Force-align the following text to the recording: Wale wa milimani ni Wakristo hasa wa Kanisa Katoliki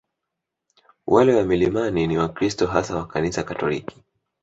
Wale 1.07 1.35
wa 1.35 1.43
milimani 1.43 2.07
ni 2.07 2.17
Wakristo 2.17 2.67
hasa 2.67 2.95
wa 2.95 3.07
Kanisa 3.07 3.43
Katoliki 3.43 4.03